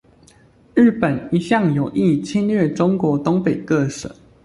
[0.73, 4.09] 日本一向有意侵略中國東北各省